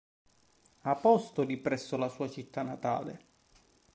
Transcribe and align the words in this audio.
Apostoli 0.87 1.57
presso 1.57 1.95
la 1.95 2.09
sua 2.09 2.27
città 2.27 2.63
natale. 2.63 3.21